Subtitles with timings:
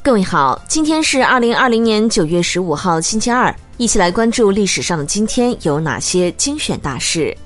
[0.00, 7.36] 各位好，今天是二零二零年九月十五号，星期二，一起来关注历史上的今天有哪些精选大事。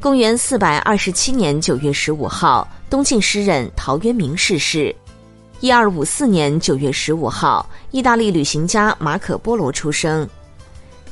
[0.00, 4.94] 公元四百二十七年九月十五号，东晋诗人陶渊明逝世。
[5.60, 10.28] 一二五四年九月十五号，意大利旅行家马可·波罗出生。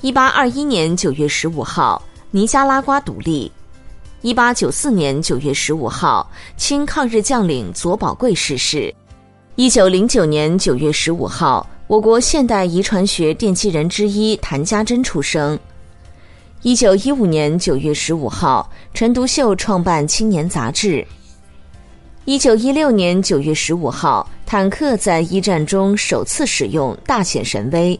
[0.00, 3.50] 一八二一年九月十五号，尼加拉瓜独立。
[4.22, 8.92] 一八九四年九月十五号，清抗日将领左宝贵逝世。
[9.62, 15.56] 一九零九年九月十五号，我国现代遗传学奠基人之一谭家珍出生。
[16.62, 21.06] 一九一五年九月十五号，陈独秀创办《青年》杂志。
[22.24, 27.96] 一九一六年九月十五号，坦克在一战中首次使用，大显神威。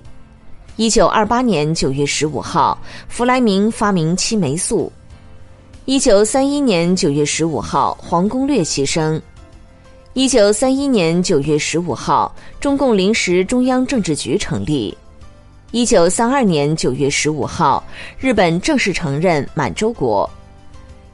[0.74, 4.90] 一九二八年九月十五号，弗莱明发明青霉素。
[5.84, 9.20] 一九三一年九月十五号，黄公略牺牲。
[10.14, 14.94] 一九三一年九月十五号，中共临时中央政治局成立。
[15.70, 17.82] 一九三二年九月十五号，
[18.18, 20.28] 日本正式承认满洲国。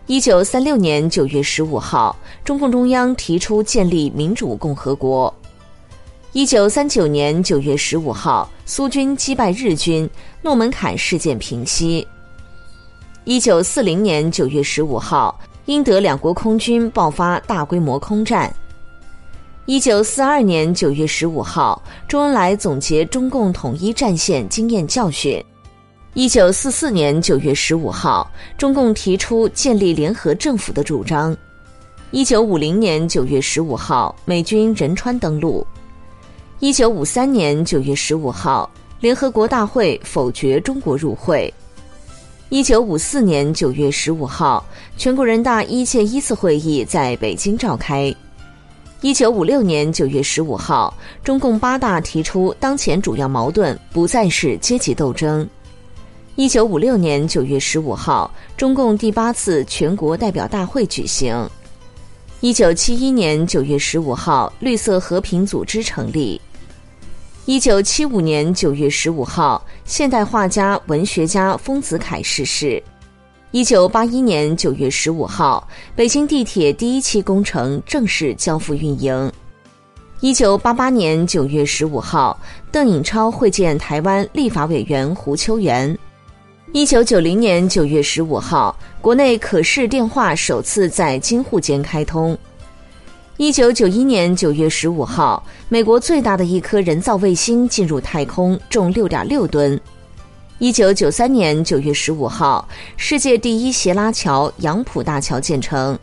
[0.07, 5.33] 一九三六年九月十五号，中共中央提出建立民主共和国。
[6.33, 10.11] 一九三九年九月十五号，苏军击败日军，
[10.43, 12.05] 诺门坎事件平息。
[13.23, 18.53] 一九四零年九月十五号，英德两国空军爆发大规模空战。
[19.69, 25.45] 一九四二年九月十五号，周恩来总结中共统一战线经验教训。
[26.15, 31.37] 一九四四年九月十五号，中共提出建立联合政府的主张。
[32.13, 35.67] 一九五零年九月十五号，美军仁川登陆。
[36.61, 41.53] 一九五三年九月十五号，联合国大会否决中国入会。
[42.49, 44.65] 一九五四年九月十五号，
[44.97, 48.15] 全国人大一届一次会议在北京召开。
[49.01, 55.49] 一九五六年九月十五号，中共八大提出当前主要矛盾不再是阶级斗争。
[56.35, 61.49] 一九五六年九月十五号，中共第八次全国代表大会举行。
[62.41, 66.41] 一九七一年九月十五号，绿色和平组织成立。
[67.47, 72.83] 一九七五年九月十五号，现代画家、文学家丰子恺逝世。
[73.51, 75.67] 一九八一年九月十五号，
[75.97, 79.33] 北京地铁第一期工程正式交付运营。
[80.21, 82.39] 一九八八年九月十五号，
[82.71, 85.97] 邓颖超会见台湾立法委员胡秋原。
[86.75, 92.37] 一九九零年九月十五号，国内可视电话首次在京沪间开通。
[93.39, 99.81] 一九九一年九月十五号，美国最大的一颗人造卫星进入太空，重六点六吨。
[100.61, 105.97] 一九九三年九月十五号，世界第一斜拉桥杨浦大桥建成。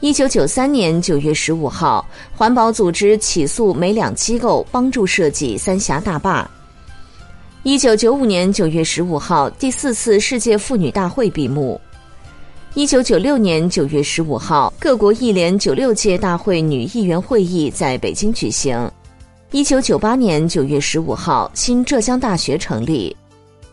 [0.00, 2.04] 一九九三年九月十五号，
[2.36, 6.50] 环保组织起诉美两机构帮助设计三峡大坝。
[7.62, 11.80] 一九九五年九月十五号，第四次世界妇女大会闭幕。
[12.74, 18.90] 一九九六年九月十五号，各国议联九六届大会女议员会议在北京举行。
[19.52, 23.16] 一九九八年九月十五号，新浙江大学成立。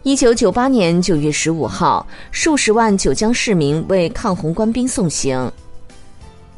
[0.08, 5.52] 一九九八年九月十五号，数十万九江市民为抗洪官兵送行。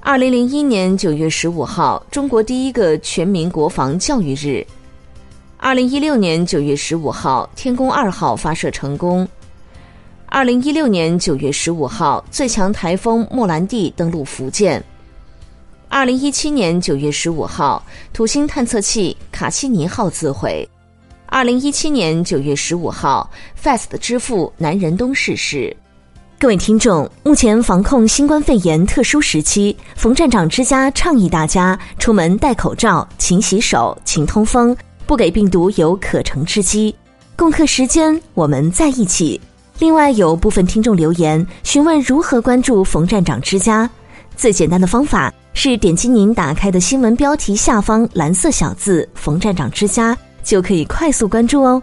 [0.01, 4.63] 二零零一年九月十五号，中国第一个全民国防教育日。
[5.57, 9.27] 二零一六年九月十五号，天宫二号发射成功。
[10.27, 14.83] 二零一六年九月十五号，最强台风莫兰蒂登陆福建。
[15.87, 17.83] 二零一七年九月十五号，
[18.13, 20.69] 土星探测器卡西尼号自毁。
[21.31, 23.29] 二零一七年九月十五号
[23.61, 25.75] ，Fast 之父南仁东逝世。
[26.39, 34.75] 各位听众，目前防控新冠肺炎特殊时期，冯站长之家倡议大家出门戴口罩、勤洗手、勤通风，
[35.05, 36.93] 不给病毒有可乘之机。
[37.35, 39.39] 共克时间，我们在一起。
[39.77, 43.87] 另外，有部分听众留言询问如何关注冯站长之家，
[44.35, 50.17] 最简单的方法是点击您打开的新闻标题下方蓝色小字“冯站长之家”。
[50.43, 51.81] 就可以快速关注哦，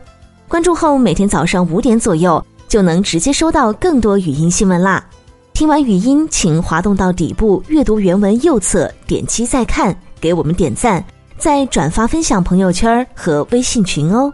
[0.49, 5.05] 关注后每天早上五点左右就能直接收到更多语音新闻啦。
[5.53, 11.03] 听完语音，请滑动到底部阅读原文右侧，点击再看，给我们点赞，
[11.39, 14.33] 再转发分享朋友圈和微信群哦。